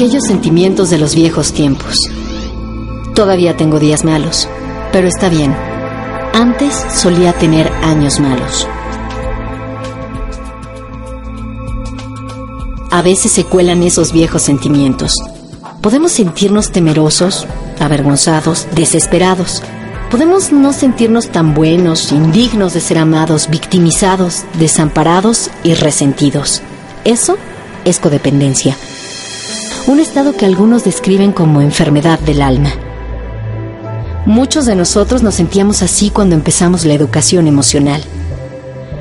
[0.00, 1.94] Aquellos sentimientos de los viejos tiempos.
[3.14, 4.48] Todavía tengo días malos,
[4.92, 5.54] pero está bien.
[6.32, 8.66] Antes solía tener años malos.
[12.90, 15.12] A veces se cuelan esos viejos sentimientos.
[15.82, 17.46] Podemos sentirnos temerosos,
[17.78, 19.62] avergonzados, desesperados.
[20.10, 26.62] Podemos no sentirnos tan buenos, indignos de ser amados, victimizados, desamparados y resentidos.
[27.04, 27.36] Eso
[27.84, 28.78] es codependencia
[29.86, 32.70] un estado que algunos describen como enfermedad del alma.
[34.26, 38.02] Muchos de nosotros nos sentíamos así cuando empezamos la educación emocional.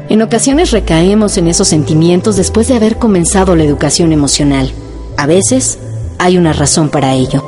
[0.08, 4.72] En ocasiones recaemos en esos sentimientos después de haber comenzado la educación emocional.
[5.18, 5.78] A veces
[6.18, 7.48] hay una razón para ello.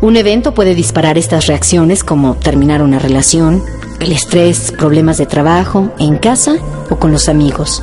[0.00, 3.62] Un evento puede disparar estas reacciones como terminar una relación,
[4.00, 6.56] el estrés, problemas de trabajo, en casa
[6.90, 7.82] o con los amigos.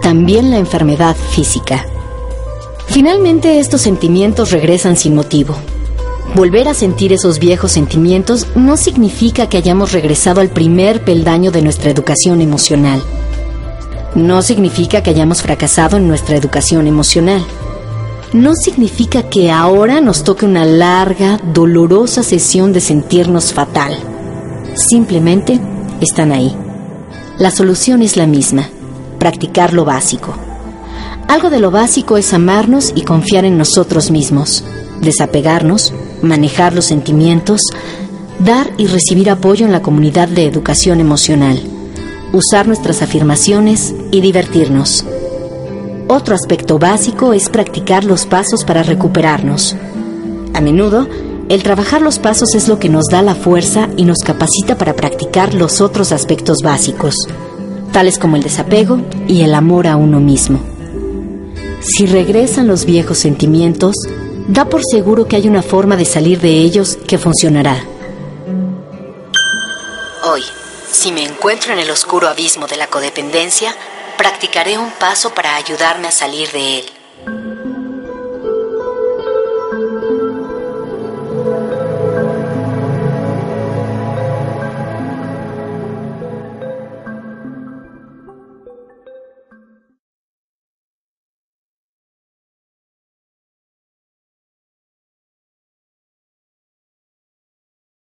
[0.00, 1.89] También la enfermedad física.
[2.90, 5.54] Finalmente estos sentimientos regresan sin motivo.
[6.34, 11.62] Volver a sentir esos viejos sentimientos no significa que hayamos regresado al primer peldaño de
[11.62, 13.00] nuestra educación emocional.
[14.16, 17.44] No significa que hayamos fracasado en nuestra educación emocional.
[18.32, 23.96] No significa que ahora nos toque una larga, dolorosa sesión de sentirnos fatal.
[24.74, 25.60] Simplemente
[26.00, 26.56] están ahí.
[27.38, 28.68] La solución es la misma,
[29.20, 30.34] practicar lo básico.
[31.30, 34.64] Algo de lo básico es amarnos y confiar en nosotros mismos,
[35.00, 35.92] desapegarnos,
[36.22, 37.60] manejar los sentimientos,
[38.40, 41.62] dar y recibir apoyo en la comunidad de educación emocional,
[42.32, 45.04] usar nuestras afirmaciones y divertirnos.
[46.08, 49.76] Otro aspecto básico es practicar los pasos para recuperarnos.
[50.52, 51.06] A menudo,
[51.48, 54.94] el trabajar los pasos es lo que nos da la fuerza y nos capacita para
[54.94, 57.14] practicar los otros aspectos básicos,
[57.92, 60.79] tales como el desapego y el amor a uno mismo.
[61.80, 63.96] Si regresan los viejos sentimientos,
[64.48, 67.82] da por seguro que hay una forma de salir de ellos que funcionará.
[70.24, 70.42] Hoy,
[70.90, 73.74] si me encuentro en el oscuro abismo de la codependencia,
[74.18, 76.84] practicaré un paso para ayudarme a salir de él.